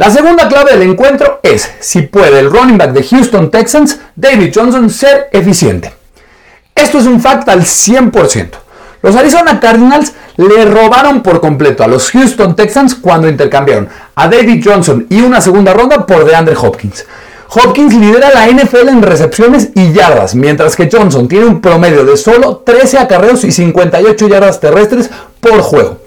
La 0.01 0.09
segunda 0.09 0.49
clave 0.49 0.71
del 0.71 0.89
encuentro 0.89 1.41
es 1.43 1.69
si 1.79 2.01
puede 2.01 2.39
el 2.39 2.49
running 2.49 2.75
back 2.75 2.91
de 2.91 3.03
Houston 3.03 3.51
Texans, 3.51 3.99
David 4.15 4.51
Johnson, 4.51 4.89
ser 4.89 5.29
eficiente. 5.31 5.93
Esto 6.73 6.97
es 6.97 7.05
un 7.05 7.21
fact 7.21 7.47
al 7.49 7.61
100%. 7.61 8.49
Los 9.03 9.15
Arizona 9.15 9.59
Cardinals 9.59 10.13
le 10.37 10.65
robaron 10.65 11.21
por 11.21 11.39
completo 11.39 11.83
a 11.83 11.87
los 11.87 12.09
Houston 12.09 12.55
Texans 12.55 12.95
cuando 12.95 13.29
intercambiaron 13.29 13.89
a 14.15 14.27
David 14.27 14.63
Johnson 14.65 15.05
y 15.07 15.21
una 15.21 15.39
segunda 15.39 15.71
ronda 15.71 16.07
por 16.07 16.25
DeAndre 16.25 16.55
Hopkins. 16.59 17.05
Hopkins 17.49 17.93
lidera 17.93 18.31
la 18.33 18.47
NFL 18.47 18.89
en 18.89 19.03
recepciones 19.03 19.69
y 19.75 19.93
yardas, 19.93 20.33
mientras 20.33 20.75
que 20.75 20.89
Johnson 20.91 21.27
tiene 21.27 21.45
un 21.45 21.61
promedio 21.61 22.03
de 22.05 22.17
solo 22.17 22.63
13 22.65 22.97
acarreos 22.97 23.43
y 23.43 23.51
58 23.51 24.27
yardas 24.27 24.59
terrestres 24.59 25.11
por 25.39 25.61
juego. 25.61 26.00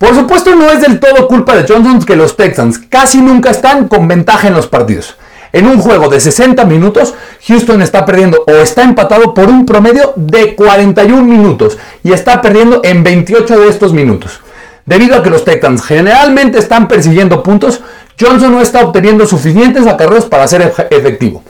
Por 0.00 0.14
supuesto 0.14 0.54
no 0.54 0.70
es 0.70 0.80
del 0.80 0.98
todo 0.98 1.28
culpa 1.28 1.54
de 1.54 1.70
Johnson 1.70 2.00
que 2.00 2.16
los 2.16 2.34
Texans 2.34 2.80
casi 2.88 3.18
nunca 3.18 3.50
están 3.50 3.86
con 3.86 4.08
ventaja 4.08 4.48
en 4.48 4.54
los 4.54 4.66
partidos. 4.66 5.18
En 5.52 5.66
un 5.66 5.78
juego 5.78 6.08
de 6.08 6.18
60 6.18 6.64
minutos, 6.64 7.12
Houston 7.46 7.82
está 7.82 8.06
perdiendo 8.06 8.42
o 8.46 8.50
está 8.50 8.82
empatado 8.82 9.34
por 9.34 9.48
un 9.48 9.66
promedio 9.66 10.14
de 10.16 10.54
41 10.54 11.22
minutos 11.22 11.76
y 12.02 12.12
está 12.12 12.40
perdiendo 12.40 12.80
en 12.82 13.04
28 13.04 13.60
de 13.60 13.68
estos 13.68 13.92
minutos. 13.92 14.40
Debido 14.86 15.16
a 15.16 15.22
que 15.22 15.28
los 15.28 15.44
Texans 15.44 15.84
generalmente 15.84 16.58
están 16.58 16.88
persiguiendo 16.88 17.42
puntos, 17.42 17.82
Johnson 18.18 18.52
no 18.52 18.62
está 18.62 18.80
obteniendo 18.80 19.26
suficientes 19.26 19.86
acarreos 19.86 20.24
para 20.24 20.48
ser 20.48 20.72
efectivo. 20.88 21.44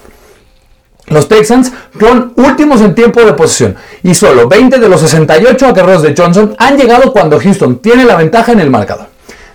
Los 1.11 1.27
Texans 1.27 1.73
son 1.99 2.33
últimos 2.37 2.81
en 2.81 2.95
tiempo 2.95 3.21
de 3.23 3.33
posesión 3.33 3.75
y 4.05 4.15
solo 4.15 4.49
20 4.49 4.79
de 4.79 4.89
los 4.89 5.01
68 5.01 5.67
acarreos 5.67 6.03
de 6.03 6.15
Johnson 6.17 6.55
han 6.57 6.79
llegado 6.79 7.13
cuando 7.13 7.41
Houston 7.41 7.79
tiene 7.79 8.05
la 8.05 8.15
ventaja 8.15 8.53
en 8.53 8.61
el 8.61 8.71
marcador. 8.71 9.09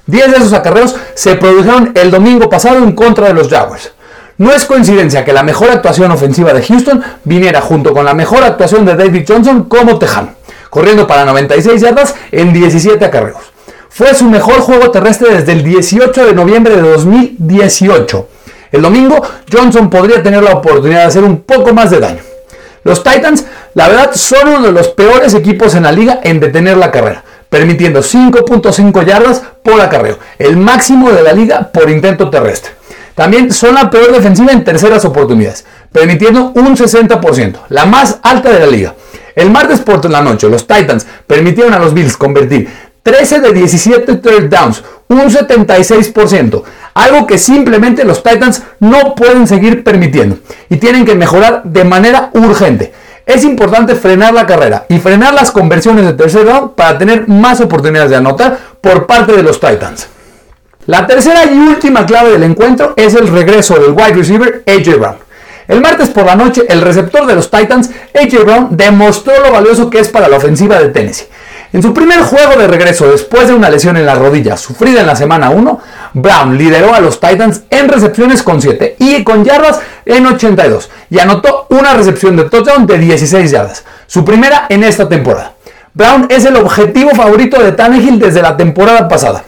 10 0.07 0.31
de 0.31 0.37
esos 0.37 0.51
acarreos 0.51 0.97
se 1.13 1.35
produjeron 1.35 1.93
el 1.95 2.11
domingo 2.11 2.49
pasado 2.49 2.79
en 2.79 2.91
contra 2.91 3.27
de 3.27 3.33
los 3.33 3.47
Jaguars. 3.47 3.93
No 4.37 4.51
es 4.51 4.65
coincidencia 4.65 5.23
que 5.23 5.31
la 5.31 5.43
mejor 5.43 5.69
actuación 5.71 6.11
ofensiva 6.11 6.53
de 6.53 6.61
Houston 6.61 7.01
viniera 7.23 7.61
junto 7.61 7.93
con 7.93 8.03
la 8.03 8.13
mejor 8.13 8.43
actuación 8.43 8.85
de 8.85 8.97
David 8.97 9.23
Johnson 9.25 9.63
como 9.63 9.97
tejano, 9.97 10.31
corriendo 10.69 11.07
para 11.07 11.23
96 11.23 11.79
yardas 11.79 12.15
en 12.33 12.51
17 12.51 13.05
acarreos. 13.05 13.53
Fue 13.89 14.13
su 14.13 14.25
mejor 14.25 14.55
juego 14.55 14.91
terrestre 14.91 15.33
desde 15.33 15.53
el 15.53 15.63
18 15.63 16.25
de 16.25 16.33
noviembre 16.33 16.75
de 16.75 16.81
2018. 16.81 18.27
El 18.71 18.81
domingo, 18.81 19.21
Johnson 19.51 19.89
podría 19.89 20.21
tener 20.21 20.43
la 20.43 20.53
oportunidad 20.53 21.01
de 21.01 21.05
hacer 21.05 21.23
un 21.23 21.41
poco 21.41 21.73
más 21.73 21.91
de 21.91 21.99
daño. 21.99 22.21
Los 22.83 23.03
Titans, 23.03 23.45
la 23.73 23.87
verdad, 23.87 24.11
son 24.13 24.47
uno 24.47 24.67
de 24.67 24.71
los 24.71 24.89
peores 24.89 25.33
equipos 25.33 25.75
en 25.75 25.83
la 25.83 25.91
liga 25.91 26.19
en 26.23 26.39
detener 26.39 26.77
la 26.77 26.91
carrera, 26.91 27.23
permitiendo 27.49 28.01
5.5 28.01 29.05
yardas 29.05 29.41
por 29.63 29.81
acarreo, 29.81 30.19
el 30.37 30.57
máximo 30.57 31.11
de 31.11 31.23
la 31.23 31.33
liga 31.33 31.71
por 31.71 31.89
intento 31.89 32.29
terrestre. 32.29 32.73
También 33.15 33.51
son 33.51 33.75
la 33.75 33.89
peor 33.89 34.11
defensiva 34.11 34.51
en 34.51 34.63
terceras 34.63 35.05
oportunidades, 35.05 35.65
permitiendo 35.91 36.51
un 36.53 36.75
60%, 36.75 37.55
la 37.69 37.85
más 37.85 38.19
alta 38.21 38.51
de 38.51 38.59
la 38.59 38.67
liga. 38.67 38.93
El 39.35 39.49
martes 39.49 39.79
por 39.79 40.09
la 40.09 40.21
noche, 40.21 40.49
los 40.49 40.67
Titans 40.67 41.07
permitieron 41.25 41.73
a 41.73 41.79
los 41.79 41.93
Bills 41.93 42.17
convertir 42.17 42.69
13 43.05 43.39
de 43.39 43.53
17 43.53 44.15
third 44.15 44.49
downs, 44.49 44.83
un 45.09 45.29
76%, 45.29 46.63
algo 46.95 47.27
que 47.27 47.37
simplemente 47.37 48.03
los 48.03 48.23
Titans 48.23 48.63
no 48.79 49.13
pueden 49.13 49.45
seguir 49.45 49.83
permitiendo 49.83 50.39
y 50.69 50.77
tienen 50.77 51.05
que 51.05 51.13
mejorar 51.13 51.61
de 51.65 51.83
manera 51.83 52.31
urgente. 52.33 52.91
Es 53.23 53.43
importante 53.43 53.93
frenar 53.93 54.33
la 54.33 54.47
carrera 54.47 54.87
y 54.89 54.97
frenar 54.97 55.35
las 55.35 55.51
conversiones 55.51 56.03
de 56.03 56.13
tercer 56.13 56.45
down 56.45 56.71
para 56.71 56.97
tener 56.97 57.27
más 57.27 57.61
oportunidades 57.61 58.09
de 58.09 58.15
anotar 58.15 58.57
por 58.81 59.05
parte 59.05 59.33
de 59.33 59.43
los 59.43 59.59
Titans. 59.59 60.07
La 60.87 61.05
tercera 61.05 61.45
y 61.45 61.55
última 61.55 62.07
clave 62.07 62.31
del 62.31 62.41
encuentro 62.41 62.95
es 62.95 63.13
el 63.13 63.27
regreso 63.27 63.75
del 63.75 63.91
wide 63.91 64.15
receiver 64.15 64.63
AJ 64.65 64.97
Brown. 64.97 65.17
El 65.67 65.79
martes 65.79 66.09
por 66.09 66.25
la 66.25 66.35
noche, 66.35 66.63
el 66.67 66.81
receptor 66.81 67.27
de 67.27 67.35
los 67.35 67.51
Titans, 67.51 67.91
AJ 68.15 68.43
Brown, 68.43 68.67
demostró 68.71 69.33
lo 69.43 69.51
valioso 69.51 69.91
que 69.91 69.99
es 69.99 70.09
para 70.09 70.27
la 70.27 70.37
ofensiva 70.37 70.79
de 70.79 70.89
Tennessee. 70.89 71.27
En 71.75 71.81
su 71.81 71.93
primer 71.93 72.21
juego 72.21 72.57
de 72.57 72.67
regreso 72.67 73.11
después 73.11 73.49
de 73.49 73.53
una 73.53 73.69
lesión 73.69 73.97
en 73.97 74.05
la 74.05 74.15
rodilla 74.15 74.55
sufrida 74.55 75.01
en 75.01 75.07
la 75.07 75.15
semana 75.17 75.49
1, 75.49 75.79
Brown 76.13 76.57
lideró 76.57 76.95
a 76.95 77.01
los 77.01 77.19
Titans 77.19 77.63
en 77.69 77.89
recepciones 77.89 78.43
con 78.43 78.61
7 78.61 78.95
y 78.97 79.25
con 79.25 79.43
yardas 79.43 79.81
en 80.05 80.25
82 80.25 80.89
y 81.09 81.19
anotó 81.19 81.67
una 81.67 81.93
recepción 81.93 82.37
de 82.37 82.45
touchdown 82.45 82.87
de 82.87 82.97
16 82.97 83.51
yardas, 83.51 83.83
su 84.07 84.23
primera 84.23 84.67
en 84.69 84.85
esta 84.85 85.09
temporada. 85.09 85.51
Brown 85.93 86.27
es 86.29 86.45
el 86.45 86.55
objetivo 86.55 87.09
favorito 87.09 87.61
de 87.61 87.73
Tannehill 87.73 88.19
desde 88.19 88.41
la 88.41 88.55
temporada 88.55 89.09
pasada. 89.09 89.43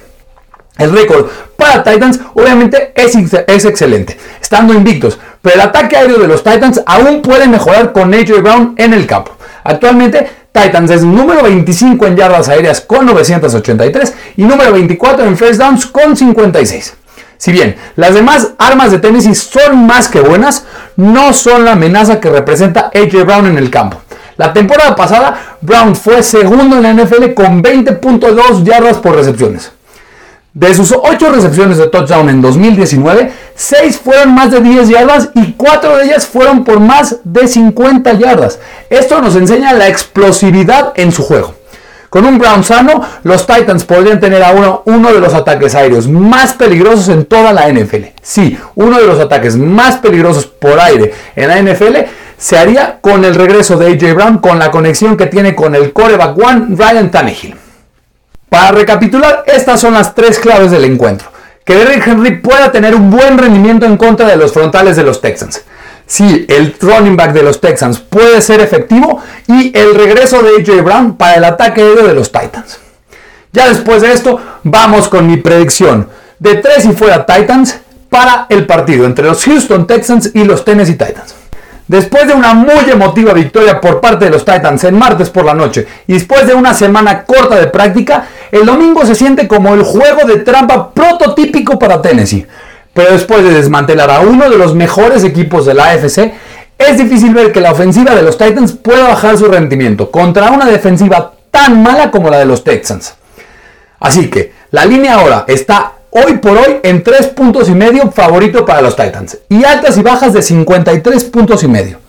El 0.77 0.91
récord 0.91 1.27
para 1.55 1.81
Titans 1.81 2.19
obviamente 2.33 2.91
es, 2.93 3.15
es, 3.15 3.63
excelente, 3.63 4.17
estando 4.41 4.73
invictos, 4.73 5.17
pero 5.41 5.55
el 5.55 5.61
ataque 5.61 5.95
aéreo 5.95 6.19
de 6.19 6.27
los 6.27 6.43
Titans 6.43 6.81
aún 6.85 7.21
puede 7.21 7.47
mejorar 7.47 7.93
con 7.93 8.13
AJ 8.13 8.41
Brown 8.41 8.73
en 8.77 8.93
el 8.93 9.07
campo. 9.07 9.31
Actualmente 9.63 10.46
Titans 10.57 10.89
es 10.89 11.03
número 11.03 11.43
25 11.43 12.07
en 12.07 12.15
yardas 12.15 12.49
aéreas 12.49 12.81
con 12.81 13.05
983 13.05 14.13
y 14.37 14.43
número 14.43 14.73
24 14.73 15.25
en 15.25 15.37
first 15.37 15.59
downs 15.59 15.85
con 15.85 16.17
56. 16.17 16.95
Si 17.37 17.51
bien 17.51 17.75
las 17.95 18.15
demás 18.15 18.53
armas 18.57 18.89
de 18.89 18.97
Tennessee 18.97 19.35
son 19.35 19.85
más 19.85 20.07
que 20.07 20.19
buenas, 20.19 20.65
no 20.95 21.31
son 21.33 21.63
la 21.63 21.73
amenaza 21.73 22.19
que 22.19 22.31
representa 22.31 22.89
AJ 22.93 23.23
Brown 23.23 23.45
en 23.45 23.59
el 23.59 23.69
campo. 23.69 24.01
La 24.37 24.51
temporada 24.51 24.95
pasada, 24.95 25.57
Brown 25.61 25.95
fue 25.95 26.23
segundo 26.23 26.77
en 26.77 26.83
la 26.83 26.93
NFL 26.93 27.33
con 27.35 27.61
20.2 27.61 28.63
yardas 28.63 28.97
por 28.97 29.15
recepciones. 29.15 29.71
De 30.57 30.73
sus 30.73 30.91
8 30.91 31.29
recepciones 31.33 31.77
de 31.77 31.85
touchdown 31.85 32.29
en 32.29 32.41
2019, 32.41 33.31
6 33.53 34.01
fueron 34.03 34.33
más 34.33 34.49
de 34.49 34.59
10 34.59 34.89
yardas 34.89 35.29
y 35.35 35.53
4 35.53 35.97
de 35.97 36.05
ellas 36.05 36.25
fueron 36.25 36.63
por 36.63 36.79
más 36.79 37.17
de 37.23 37.47
50 37.47 38.13
yardas. 38.13 38.57
Esto 38.89 39.21
nos 39.21 39.35
enseña 39.35 39.73
la 39.73 39.87
explosividad 39.87 40.93
en 40.95 41.11
su 41.11 41.21
juego. 41.21 41.53
Con 42.09 42.25
un 42.25 42.39
Brown 42.39 42.63
sano, 42.63 43.03
los 43.21 43.45
Titans 43.45 43.83
podrían 43.83 44.19
tener 44.19 44.41
ahora 44.41 44.79
uno 44.85 45.13
de 45.13 45.19
los 45.19 45.35
ataques 45.35 45.75
aéreos 45.75 46.07
más 46.07 46.53
peligrosos 46.53 47.09
en 47.09 47.25
toda 47.25 47.53
la 47.53 47.69
NFL. 47.71 48.05
Sí, 48.23 48.57
uno 48.73 48.97
de 48.97 49.05
los 49.05 49.19
ataques 49.19 49.55
más 49.57 49.97
peligrosos 49.97 50.47
por 50.47 50.79
aire 50.79 51.13
en 51.35 51.49
la 51.49 51.61
NFL 51.61 51.97
se 52.35 52.57
haría 52.57 52.97
con 52.99 53.23
el 53.25 53.35
regreso 53.35 53.77
de 53.77 53.91
AJ 53.93 54.15
Brown, 54.15 54.37
con 54.39 54.57
la 54.57 54.71
conexión 54.71 55.17
que 55.17 55.27
tiene 55.27 55.53
con 55.53 55.75
el 55.75 55.93
coreback 55.93 56.35
one 56.35 56.65
Ryan 56.75 57.11
Tannehill. 57.11 57.66
Para 58.49 58.71
recapitular, 58.71 59.43
estas 59.47 59.79
son 59.79 59.93
las 59.93 60.15
tres 60.15 60.39
claves 60.39 60.71
del 60.71 60.85
encuentro. 60.85 61.29
Que 61.65 61.75
Derrick 61.75 62.07
Henry 62.07 62.37
pueda 62.37 62.71
tener 62.71 62.95
un 62.95 63.09
buen 63.09 63.37
rendimiento 63.37 63.85
en 63.85 63.97
contra 63.97 64.27
de 64.27 64.37
los 64.37 64.53
frontales 64.53 64.95
de 64.95 65.03
los 65.03 65.19
Texans. 65.19 65.63
Si 66.05 66.45
el 66.47 66.75
running 66.79 67.17
back 67.17 67.33
de 67.33 67.43
los 67.43 67.59
Texans 67.59 67.99
puede 67.99 68.41
ser 68.41 68.61
efectivo 68.61 69.21
y 69.47 69.77
el 69.77 69.93
regreso 69.93 70.41
de 70.41 70.61
AJ 70.61 70.81
Brown 70.81 71.17
para 71.17 71.35
el 71.35 71.43
ataque 71.43 71.83
de 71.83 72.13
los 72.13 72.31
Titans. 72.31 72.79
Ya 73.51 73.67
después 73.67 74.01
de 74.01 74.13
esto, 74.13 74.39
vamos 74.63 75.09
con 75.09 75.27
mi 75.27 75.37
predicción 75.37 76.09
de 76.39 76.55
tres 76.55 76.85
y 76.85 76.93
fuera 76.93 77.25
Titans 77.25 77.79
para 78.09 78.45
el 78.49 78.65
partido 78.65 79.05
entre 79.05 79.25
los 79.25 79.43
Houston 79.43 79.85
Texans 79.87 80.31
y 80.33 80.45
los 80.45 80.63
Tennessee 80.63 80.93
Titans. 80.93 81.35
Después 81.87 82.27
de 82.27 82.33
una 82.33 82.53
muy 82.53 82.89
emotiva 82.91 83.31
victoria 83.31 83.79
por 83.79 84.01
parte 84.01 84.25
de 84.25 84.31
los 84.31 84.43
Titans 84.43 84.83
el 84.83 84.93
martes 84.93 85.29
por 85.29 85.45
la 85.45 85.53
noche 85.53 85.87
y 86.05 86.13
después 86.13 86.45
de 86.45 86.53
una 86.53 86.73
semana 86.73 87.23
corta 87.23 87.55
de 87.55 87.67
práctica, 87.67 88.27
el 88.51 88.65
domingo 88.65 89.05
se 89.05 89.15
siente 89.15 89.47
como 89.47 89.73
el 89.73 89.83
juego 89.83 90.27
de 90.27 90.39
trampa 90.39 90.93
prototípico 90.93 91.79
para 91.79 92.01
Tennessee. 92.01 92.45
Pero 92.93 93.13
después 93.13 93.43
de 93.43 93.53
desmantelar 93.53 94.09
a 94.11 94.19
uno 94.19 94.49
de 94.49 94.57
los 94.57 94.75
mejores 94.75 95.23
equipos 95.23 95.65
de 95.65 95.75
la 95.75 95.91
AFC, 95.91 96.33
es 96.77 96.97
difícil 96.97 97.33
ver 97.33 97.51
que 97.51 97.61
la 97.61 97.71
ofensiva 97.71 98.13
de 98.15 98.21
los 98.21 98.37
Titans 98.37 98.73
pueda 98.73 99.07
bajar 99.07 99.37
su 99.37 99.45
rendimiento 99.45 100.11
contra 100.11 100.51
una 100.51 100.65
defensiva 100.65 101.33
tan 101.49 101.81
mala 101.81 102.11
como 102.11 102.29
la 102.29 102.39
de 102.39 102.45
los 102.45 102.63
Texans. 102.63 103.15
Así 103.99 104.29
que 104.29 104.51
la 104.71 104.85
línea 104.85 105.15
ahora 105.15 105.45
está 105.47 105.93
hoy 106.11 106.37
por 106.37 106.57
hoy 106.57 106.77
en 106.83 107.03
3 107.03 107.27
puntos 107.27 107.69
y 107.69 107.73
medio 107.73 108.11
favorito 108.11 108.65
para 108.65 108.81
los 108.81 108.95
Titans 108.95 109.37
y 109.49 109.63
altas 109.63 109.97
y 109.97 110.01
bajas 110.01 110.33
de 110.33 110.41
53 110.41 111.23
puntos 111.25 111.63
y 111.63 111.67
medio. 111.67 111.99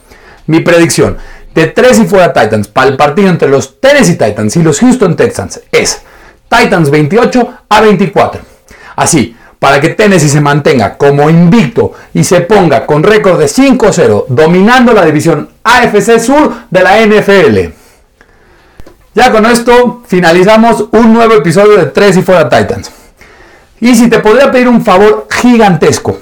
Mi 0.47 0.61
predicción 0.61 1.19
de 1.55 1.67
3 1.67 2.01
y 2.01 2.07
fuera 2.07 2.33
Titans 2.33 2.69
para 2.69 2.89
el 2.89 2.97
partido 2.97 3.29
entre 3.29 3.49
los 3.49 3.81
Tennessee 3.81 4.17
Titans 4.17 4.57
y 4.57 4.63
los 4.63 4.81
Houston 4.81 5.17
Texans 5.17 5.61
es 5.73 6.03
Titans 6.49 6.91
28 6.91 7.55
a 7.69 7.81
24. 7.81 8.41
Así, 8.97 9.37
para 9.59 9.81
que 9.81 9.91
Tennessee 9.91 10.29
se 10.29 10.41
mantenga 10.41 10.97
como 10.97 11.29
invicto 11.29 11.93
y 12.15 12.25
se 12.25 12.41
ponga 12.43 12.87
con 12.87 13.03
récord 13.03 13.39
de 13.39 13.47
5-0 13.47 14.27
dominando 14.29 14.93
la 14.93 15.05
división 15.05 15.51
AFC 15.65 16.19
Sur 16.21 16.53
de 16.71 16.83
la 16.83 17.05
NFL. 17.05 17.75
Ya 19.15 19.33
con 19.33 19.47
esto 19.47 20.03
finalizamos 20.07 20.85
un 20.93 21.13
nuevo 21.13 21.35
episodio 21.35 21.77
de 21.77 21.87
3 21.87 22.19
y 22.19 22.23
fuera 22.23 22.49
Titans. 22.49 22.93
Y 23.81 23.95
si 23.95 24.09
te 24.09 24.19
podría 24.19 24.51
pedir 24.51 24.69
un 24.69 24.85
favor 24.85 25.29
gigantesco, 25.31 26.19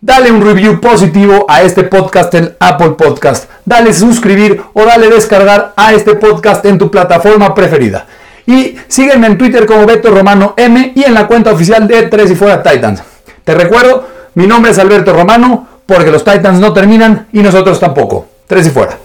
dale 0.00 0.30
un 0.30 0.40
review 0.40 0.80
positivo 0.80 1.46
a 1.48 1.62
este 1.62 1.84
podcast 1.84 2.32
en 2.34 2.56
Apple 2.60 2.90
Podcast, 2.90 3.50
dale 3.64 3.92
suscribir 3.92 4.62
o 4.72 4.84
dale 4.84 5.08
descargar 5.08 5.72
a 5.76 5.92
este 5.92 6.14
podcast 6.14 6.64
en 6.64 6.78
tu 6.78 6.90
plataforma 6.90 7.54
preferida. 7.54 8.06
Y 8.46 8.76
sígueme 8.88 9.26
en 9.26 9.38
Twitter 9.38 9.66
como 9.66 9.86
Beto 9.86 10.10
Romano 10.10 10.54
M 10.56 10.92
y 10.94 11.04
en 11.04 11.14
la 11.14 11.26
cuenta 11.26 11.52
oficial 11.52 11.86
de 11.88 12.02
3 12.02 12.30
y 12.30 12.34
fuera 12.34 12.62
Titans. 12.62 13.02
Te 13.44 13.54
recuerdo, 13.54 14.08
mi 14.34 14.46
nombre 14.46 14.70
es 14.70 14.78
Alberto 14.78 15.12
Romano, 15.12 15.66
porque 15.86 16.10
los 16.10 16.24
Titans 16.24 16.60
no 16.60 16.72
terminan 16.72 17.26
y 17.32 17.40
nosotros 17.40 17.78
tampoco. 17.80 18.26
3 18.46 18.66
y 18.66 18.70
fuera. 18.70 18.98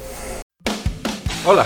Hola, 1.45 1.65